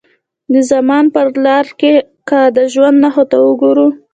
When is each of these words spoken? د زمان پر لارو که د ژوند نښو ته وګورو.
د 0.53 0.55
زمان 0.71 1.05
پر 1.15 1.27
لارو 1.45 1.73
که 2.29 2.39
د 2.57 2.57
ژوند 2.73 2.97
نښو 3.03 3.23
ته 3.31 3.37
وګورو. 3.47 3.87